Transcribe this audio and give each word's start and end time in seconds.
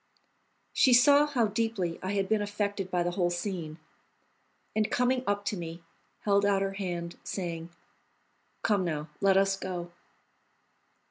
She 0.73 0.93
saw 0.93 1.27
how 1.27 1.45
deeply 1.45 1.99
I 2.01 2.13
had 2.13 2.27
been 2.27 2.41
affected 2.41 2.89
by 2.89 3.03
the 3.03 3.11
whole 3.11 3.29
scene, 3.29 3.77
and, 4.75 4.89
coming 4.89 5.23
up 5.27 5.45
to 5.45 5.55
me, 5.57 5.83
held 6.21 6.43
out 6.43 6.63
her 6.63 6.73
hand, 6.73 7.17
saying: 7.23 7.69
"Come 8.63 8.83
now, 8.83 9.09
let 9.21 9.37
us 9.37 9.55
go." 9.55 9.91